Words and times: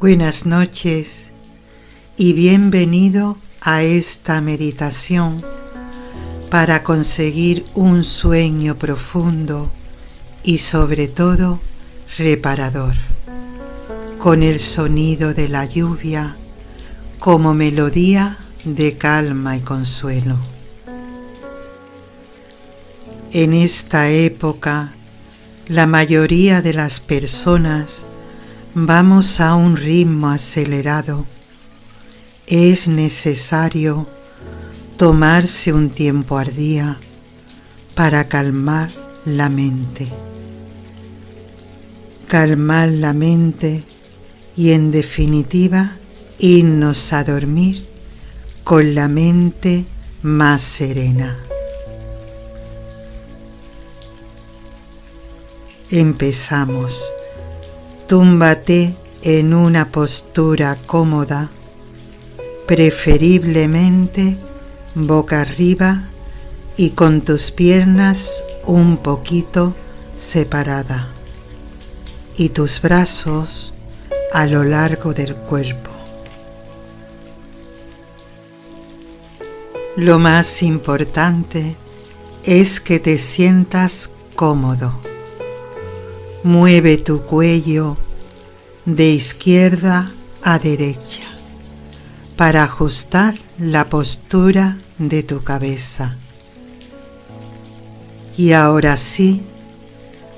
Buenas 0.00 0.46
noches 0.46 1.30
y 2.16 2.32
bienvenido 2.32 3.36
a 3.60 3.82
esta 3.82 4.40
meditación 4.40 5.44
para 6.50 6.82
conseguir 6.82 7.66
un 7.74 8.02
sueño 8.02 8.78
profundo 8.78 9.70
y 10.42 10.56
sobre 10.56 11.06
todo 11.06 11.60
reparador, 12.16 12.94
con 14.16 14.42
el 14.42 14.58
sonido 14.58 15.34
de 15.34 15.50
la 15.50 15.66
lluvia 15.66 16.34
como 17.18 17.52
melodía 17.52 18.38
de 18.64 18.96
calma 18.96 19.58
y 19.58 19.60
consuelo. 19.60 20.38
En 23.32 23.52
esta 23.52 24.08
época, 24.08 24.94
la 25.68 25.86
mayoría 25.86 26.62
de 26.62 26.72
las 26.72 27.00
personas 27.00 28.06
vamos 28.74 29.40
a 29.40 29.54
un 29.54 29.76
ritmo 29.76 30.28
acelerado. 30.28 31.26
Es 32.46 32.88
necesario 32.88 34.06
tomarse 34.96 35.72
un 35.72 35.90
tiempo 35.90 36.38
al 36.38 36.54
día 36.54 36.98
para 37.94 38.28
calmar 38.28 38.90
la 39.24 39.48
mente. 39.48 40.08
Calmar 42.28 42.88
la 42.88 43.12
mente 43.12 43.84
y 44.56 44.72
en 44.72 44.90
definitiva 44.90 45.96
irnos 46.38 47.12
a 47.12 47.24
dormir 47.24 47.86
con 48.64 48.94
la 48.94 49.08
mente 49.08 49.84
más 50.22 50.62
serena. 50.62 51.36
Empezamos. 55.90 57.12
Túmbate 58.10 58.96
en 59.22 59.54
una 59.54 59.92
postura 59.92 60.76
cómoda, 60.84 61.48
preferiblemente 62.66 64.36
boca 64.96 65.42
arriba 65.42 66.08
y 66.76 66.90
con 66.90 67.20
tus 67.20 67.52
piernas 67.52 68.42
un 68.66 68.96
poquito 68.96 69.76
separada 70.16 71.10
y 72.36 72.48
tus 72.48 72.82
brazos 72.82 73.72
a 74.32 74.44
lo 74.46 74.64
largo 74.64 75.14
del 75.14 75.36
cuerpo. 75.36 75.92
Lo 79.94 80.18
más 80.18 80.64
importante 80.64 81.76
es 82.42 82.80
que 82.80 82.98
te 82.98 83.18
sientas 83.18 84.10
cómodo. 84.34 85.09
Mueve 86.42 86.96
tu 86.96 87.20
cuello 87.20 87.98
de 88.86 89.10
izquierda 89.10 90.10
a 90.42 90.58
derecha 90.58 91.24
para 92.34 92.64
ajustar 92.64 93.34
la 93.58 93.90
postura 93.90 94.78
de 94.96 95.22
tu 95.22 95.44
cabeza. 95.44 96.16
Y 98.38 98.52
ahora 98.52 98.96
sí, 98.96 99.42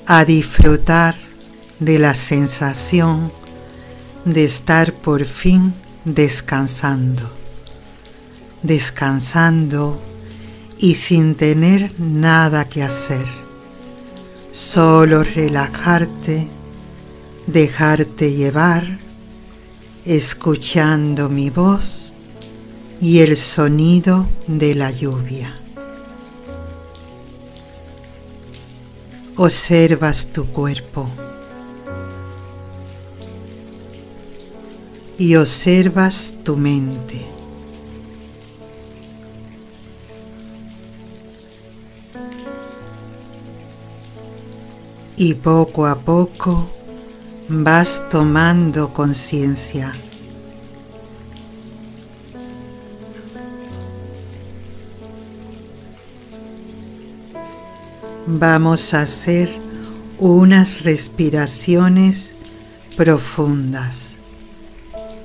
a 0.05 0.25
disfrutar 0.25 1.15
de 1.79 2.01
la 2.01 2.17
sensación 2.17 3.31
de 4.25 4.43
estar 4.43 4.95
por 4.95 5.25
fin 5.25 5.73
descansando, 6.05 7.31
descansando 8.65 10.03
y 10.79 10.95
sin 10.95 11.37
tener 11.37 11.95
nada 12.01 12.69
que 12.69 12.83
hacer 12.83 13.42
Solo 14.53 15.23
relajarte, 15.23 16.47
dejarte 17.47 18.35
llevar, 18.35 18.85
escuchando 20.05 21.31
mi 21.31 21.49
voz 21.49 22.13
y 23.01 23.21
el 23.21 23.39
sonido 23.39 24.29
de 24.47 24.75
la 24.75 24.91
lluvia. 24.91 25.59
Observas 29.37 30.27
tu 30.27 30.45
cuerpo 30.49 31.09
y 35.17 35.35
observas 35.37 36.35
tu 36.45 36.59
mente. 36.59 37.33
Y 45.25 45.35
poco 45.35 45.87
a 45.87 46.01
poco 46.01 46.69
vas 47.49 48.09
tomando 48.11 48.93
conciencia. 48.93 49.93
Vamos 58.27 58.95
a 58.95 59.03
hacer 59.03 59.49
unas 60.19 60.83
respiraciones 60.83 62.33
profundas, 62.97 64.17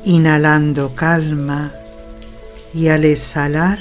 inhalando 0.06 0.94
calma 0.94 1.74
y 2.72 2.90
al 2.90 3.04
exhalar 3.04 3.80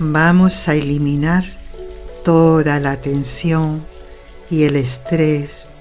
vamos 0.00 0.66
a 0.66 0.74
eliminar 0.74 1.44
toda 2.24 2.80
la 2.80 3.00
tensión 3.00 3.94
y 4.50 4.64
el 4.64 4.76
estrés. 4.76 5.74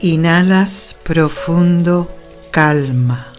Inhalas 0.00 0.96
profundo 1.02 2.08
calma. 2.50 3.32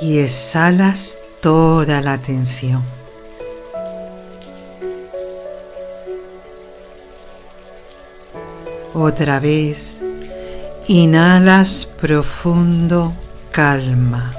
Y 0.00 0.18
exhalas 0.18 1.18
toda 1.40 2.00
la 2.02 2.18
tensión. 2.18 2.84
Otra 8.94 9.40
vez, 9.40 10.00
inhalas 10.86 11.86
profundo 12.00 13.12
calma. 13.52 14.37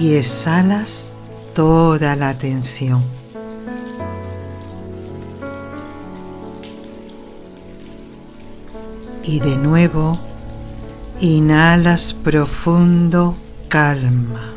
Y 0.00 0.14
exhalas 0.14 1.12
toda 1.52 2.16
la 2.16 2.38
tensión. 2.38 3.04
Y 9.22 9.40
de 9.40 9.56
nuevo, 9.58 10.18
inhalas 11.20 12.14
profundo 12.14 13.36
calma. 13.68 14.54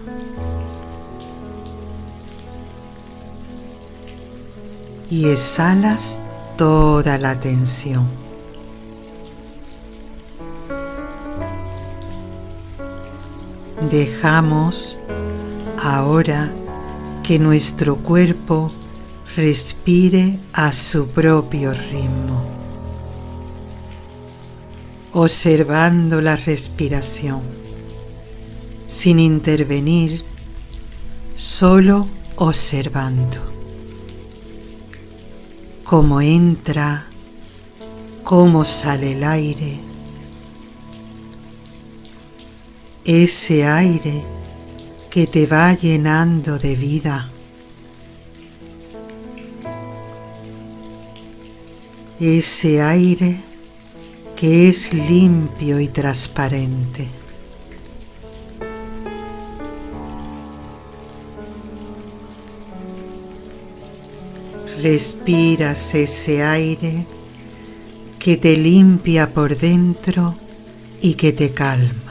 Y 5.09 5.29
exhalas 5.29 6.21
toda 6.55 7.17
la 7.17 7.37
tensión. 7.37 8.07
Dejamos 13.91 14.97
ahora 15.83 16.49
que 17.23 17.37
nuestro 17.37 17.97
cuerpo 17.97 18.71
respire 19.35 20.39
a 20.53 20.71
su 20.71 21.07
propio 21.07 21.73
ritmo, 21.73 22.41
observando 25.11 26.21
la 26.21 26.37
respiración, 26.37 27.41
sin 28.87 29.19
intervenir, 29.19 30.23
solo 31.35 32.07
observando 32.37 33.41
cómo 35.83 36.21
entra, 36.21 37.07
cómo 38.23 38.63
sale 38.63 39.17
el 39.17 39.23
aire, 39.25 39.81
ese 43.03 43.65
aire 43.65 44.42
que 45.13 45.27
te 45.27 45.45
va 45.45 45.75
llenando 45.75 46.57
de 46.57 46.75
vida. 46.75 47.29
Ese 52.19 52.81
aire 52.81 53.39
que 54.35 54.67
es 54.69 54.91
limpio 54.91 55.79
y 55.79 55.89
transparente. 55.89 57.07
Respiras 64.81 65.93
ese 65.93 66.41
aire 66.41 67.05
que 68.17 68.37
te 68.37 68.57
limpia 68.57 69.31
por 69.31 69.55
dentro 69.55 70.35
y 71.01 71.13
que 71.13 71.33
te 71.33 71.53
calma. 71.53 72.02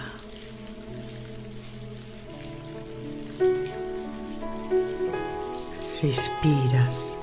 Respiras. 6.03 7.17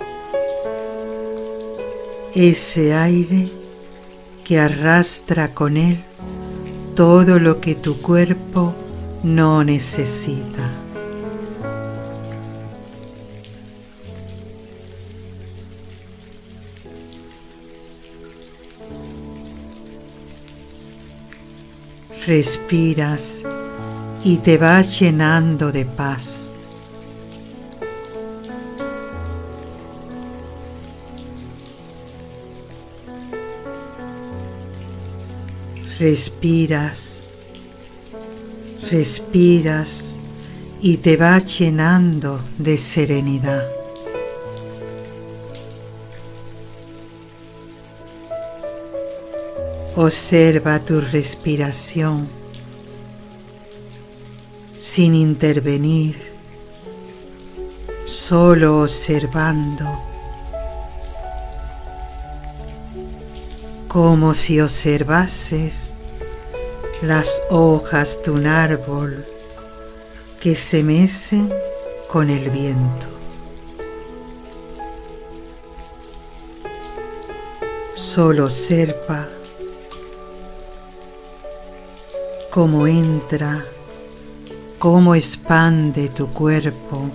Ese 2.34 2.94
aire 2.94 3.52
que 4.46 4.60
arrastra 4.60 5.54
con 5.54 5.76
él 5.76 6.02
todo 6.96 7.40
lo 7.40 7.60
que 7.60 7.76
tu 7.76 7.98
cuerpo 7.98 8.74
no 9.24 9.64
necesita. 9.64 10.70
Respiras 22.26 23.44
y 24.24 24.38
te 24.38 24.58
vas 24.58 25.00
llenando 25.00 25.72
de 25.72 25.86
paz. 25.86 26.49
Respiras, 36.00 37.24
respiras 38.90 40.16
y 40.80 40.96
te 40.96 41.18
vas 41.18 41.60
llenando 41.60 42.40
de 42.58 42.78
serenidad. 42.78 43.68
Observa 49.98 50.80
tu 50.86 51.02
respiración 51.02 52.30
sin 54.78 55.16
intervenir, 55.16 56.16
solo 58.06 58.84
observando, 58.84 60.09
como 63.90 64.34
si 64.34 64.62
observases 64.62 65.92
las 67.02 67.42
hojas 67.50 68.22
de 68.24 68.32
un 68.32 68.48
árbol 68.48 69.26
que 70.40 70.56
se 70.56 70.82
mecen 70.82 71.52
con 72.08 72.30
el 72.30 72.50
viento. 72.50 73.08
Solo 77.96 78.46
observa 78.46 79.28
cómo 82.50 82.88
entra 82.88 83.66
cómo 84.80 85.14
expande 85.14 86.08
tu 86.08 86.32
cuerpo, 86.32 87.12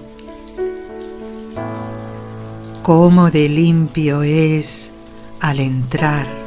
cómo 2.82 3.31
de 3.31 3.49
limpio 3.49 4.23
es 4.23 4.93
al 5.41 5.61
entrar. 5.61 6.44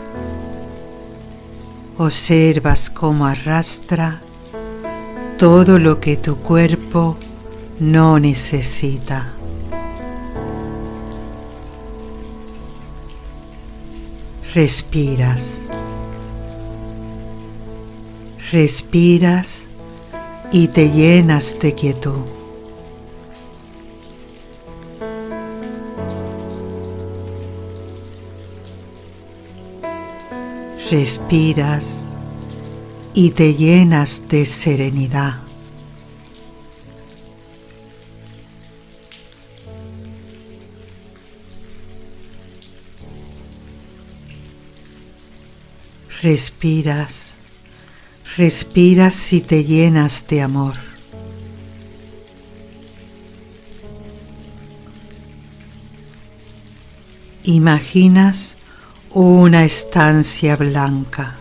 Observas 1.99 2.91
cómo 2.91 3.25
arrastra 3.25 4.21
todo 5.39 5.79
lo 5.79 5.99
que 5.99 6.15
tu 6.15 6.37
cuerpo 6.37 7.17
no 7.79 8.19
necesita. 8.19 9.33
Respiras. 14.53 15.61
Respiras 18.51 19.65
y 20.51 20.67
te 20.67 20.91
llenas 20.91 21.57
de 21.59 21.73
quietud. 21.73 22.36
Respiras 30.89 32.05
y 33.13 33.31
te 33.31 33.53
llenas 33.53 34.23
de 34.29 34.45
serenidad. 34.45 35.41
Respiras 46.21 47.37
respiras 48.37 49.33
y 49.33 49.41
te 49.41 49.63
llenas 49.63 50.27
de 50.27 50.41
amor. 50.41 50.75
Imaginas 57.43 58.56
una 59.11 59.63
estancia 59.63 60.55
blanca, 60.55 61.35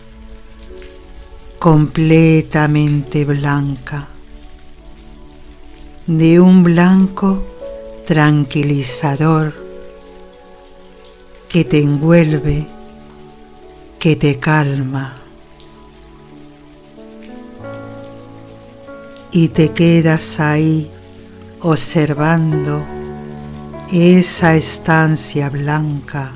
completamente 1.59 3.25
blanca, 3.25 4.07
de 6.05 6.39
un 6.39 6.63
blanco 6.63 7.43
tranquilizador 8.05 9.53
que 11.49 11.65
te 11.65 11.81
envuelve, 11.81 12.67
que 13.99 14.15
te 14.15 14.39
calma. 14.39 15.17
y 19.31 19.49
te 19.49 19.71
quedas 19.71 20.39
ahí 20.39 20.89
observando 21.61 22.85
esa 23.91 24.55
estancia 24.55 25.49
blanca. 25.49 26.33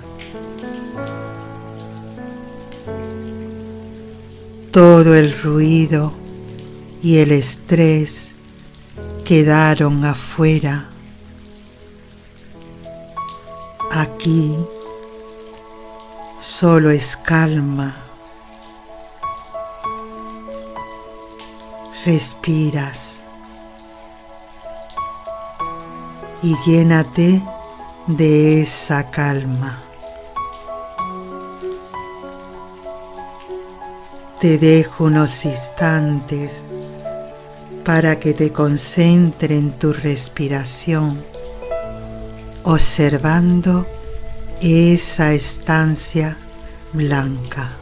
Todo 4.71 5.15
el 5.15 5.38
ruido 5.41 6.13
y 7.01 7.18
el 7.18 7.31
estrés 7.31 8.33
quedaron 9.25 10.06
afuera. 10.06 10.89
Aquí 13.91 14.56
solo 16.40 16.90
es 16.90 17.18
calma 17.18 18.01
respiras 22.06 23.21
y 26.42 26.56
llénate 26.66 27.42
de 28.07 28.61
esa 28.61 29.09
calma. 29.11 29.91
Te 34.42 34.57
dejo 34.57 35.04
unos 35.04 35.45
instantes 35.45 36.66
para 37.86 38.19
que 38.19 38.33
te 38.33 38.52
concentre 38.52 39.56
en 39.56 39.71
tu 39.71 39.94
respiración, 39.94 41.24
observando 42.64 43.86
esa 44.60 45.31
estancia 45.33 46.38
blanca. 46.92 47.81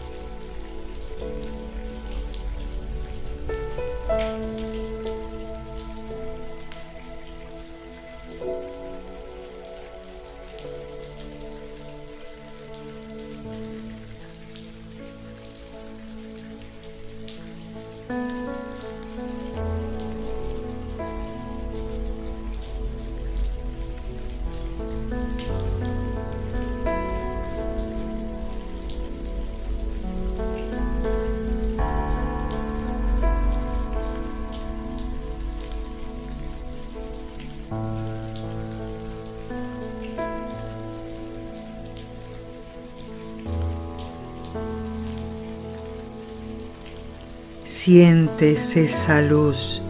Sientes 47.79 48.75
esa 48.75 49.21
luz 49.21 49.81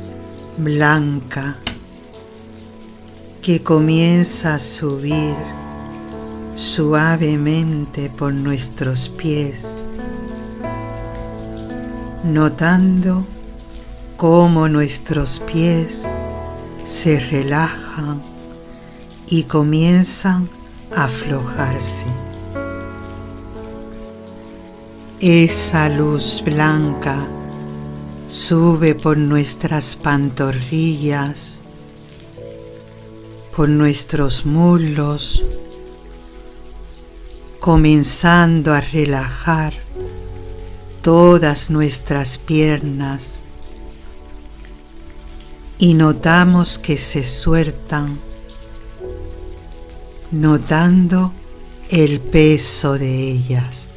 blanca 0.58 1.56
que 3.42 3.64
comienza 3.64 4.54
a 4.54 4.60
subir 4.60 5.36
suavemente 6.54 8.12
por 8.12 8.32
nuestros 8.32 9.10
pies, 9.10 9.88
notando 12.24 13.26
cómo 14.18 14.68
nuestros 14.68 15.40
pies 15.40 16.08
se 16.84 17.20
relajan 17.20 18.22
y 19.30 19.46
comienzan 19.46 20.48
a 20.96 21.06
aflojarse. 21.06 22.06
Esa 25.20 25.90
luz 25.90 26.44
blanca 26.46 27.28
sube 28.30 28.94
por 28.94 29.18
nuestras 29.18 29.96
pantorrillas, 29.96 31.58
por 33.56 33.68
nuestros 33.68 34.46
muslos, 34.46 35.44
comenzando 37.60 38.72
a 38.72 38.82
relajar 38.82 39.74
todas 41.02 41.72
nuestras 41.72 42.38
piernas 42.38 43.46
y 45.80 45.96
notamos 45.96 46.78
que 46.78 46.98
se 47.00 47.26
sueltan, 47.26 48.20
notando 50.30 51.34
el 51.90 52.20
peso 52.20 52.94
de 53.00 53.32
ellas. 53.32 53.89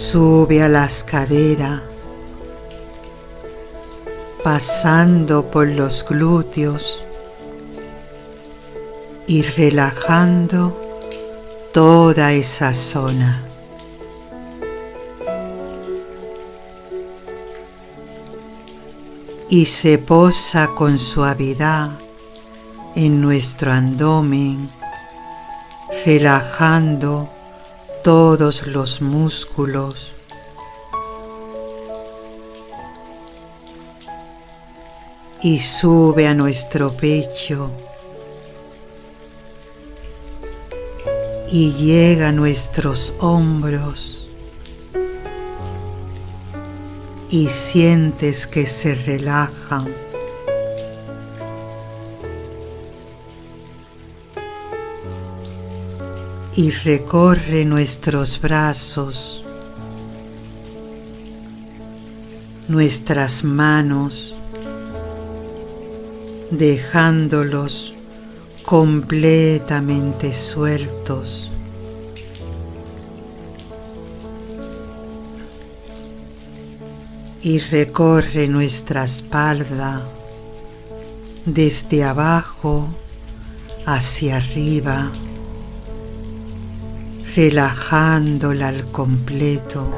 Sube 0.00 0.62
a 0.62 0.68
las 0.68 1.04
caderas, 1.04 1.82
pasando 4.42 5.50
por 5.50 5.68
los 5.68 6.06
glúteos 6.08 7.04
y 9.26 9.42
relajando 9.42 10.74
toda 11.74 12.32
esa 12.32 12.72
zona. 12.72 13.42
Y 19.50 19.66
se 19.66 19.98
posa 19.98 20.68
con 20.68 20.98
suavidad 20.98 21.90
en 22.96 23.20
nuestro 23.20 23.70
abdomen, 23.70 24.70
relajando 26.06 27.28
todos 28.02 28.66
los 28.66 29.00
músculos. 29.00 30.12
Y 35.42 35.58
sube 35.60 36.26
a 36.26 36.34
nuestro 36.34 36.94
pecho 36.96 37.70
y 41.50 41.72
llega 41.72 42.28
a 42.28 42.32
nuestros 42.32 43.14
hombros 43.18 44.28
y 47.30 47.48
sientes 47.48 48.46
que 48.46 48.66
se 48.66 48.94
relajan. 48.94 50.09
Y 56.56 56.70
recorre 56.70 57.64
nuestros 57.64 58.40
brazos, 58.40 59.44
nuestras 62.66 63.44
manos, 63.44 64.34
dejándolos 66.50 67.94
completamente 68.64 70.34
sueltos. 70.34 71.46
Y 77.42 77.58
recorre 77.58 78.48
nuestra 78.48 79.04
espalda 79.04 80.02
desde 81.46 82.04
abajo 82.04 82.86
hacia 83.86 84.36
arriba 84.36 85.10
relajándola 87.34 88.68
al 88.68 88.90
completo. 88.90 89.94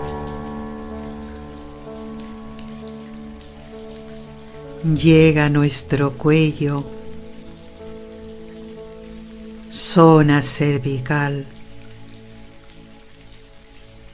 Llega 4.85 5.49
nuestro 5.49 6.13
cuello, 6.13 6.85
zona 9.71 10.43
cervical. 10.43 11.47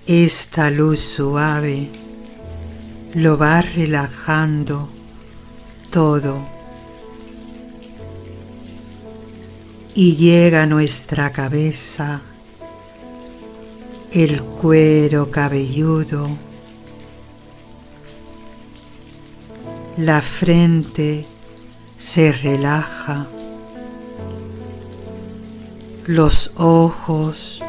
Esta 0.06 0.70
luz 0.70 1.00
suave 1.00 1.88
lo 3.14 3.36
va 3.36 3.62
relajando 3.62 4.88
todo 5.90 6.46
y 9.94 10.14
llega 10.14 10.66
nuestra 10.66 11.32
cabeza 11.32 12.22
el 14.12 14.42
cuero 14.42 15.30
cabelludo, 15.30 16.28
la 19.98 20.22
frente 20.22 21.26
se 21.98 22.32
relaja, 22.32 23.26
los 26.06 26.52
ojos, 26.56 27.62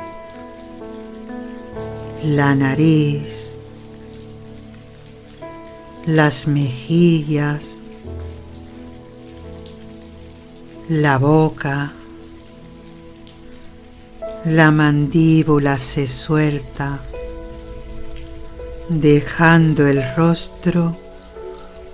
la 2.23 2.55
nariz, 2.55 3.59
las 6.05 6.47
mejillas, 6.47 7.81
la 10.87 11.17
boca, 11.17 11.93
la 14.45 14.71
mandíbula 14.71 15.77
se 15.79 16.07
suelta, 16.07 17.01
dejando 18.87 19.85
el 19.85 20.01
rostro 20.15 20.97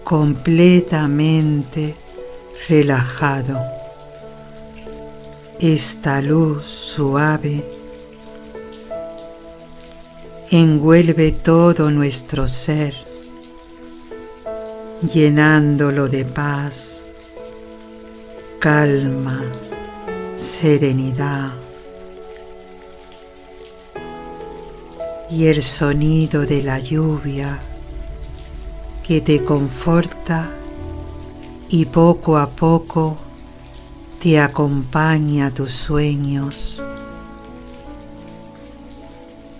completamente 0.04 1.96
relajado. 2.70 3.60
Esta 5.60 6.22
luz 6.22 6.66
suave 6.66 7.66
envuelve 10.52 11.32
todo 11.32 11.90
nuestro 11.90 12.48
ser, 12.48 12.94
llenándolo 15.12 16.08
de 16.08 16.26
paz, 16.26 17.06
calma, 18.60 19.44
serenidad. 20.36 21.65
Y 25.30 25.46
el 25.46 25.64
sonido 25.64 26.46
de 26.46 26.62
la 26.62 26.80
lluvia 26.80 27.60
que 29.04 29.22
te 29.22 29.44
conforta 29.44 30.50
y 31.70 31.86
poco 31.86 32.38
a 32.38 32.50
poco 32.50 33.18
te 34.22 34.40
acompaña 34.40 35.48
a 35.48 35.52
tus 35.52 35.72
sueños. 35.72 36.82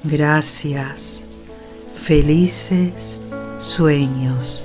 Gracias, 0.04 1.22
felices 1.94 3.22
sueños. 3.60 4.65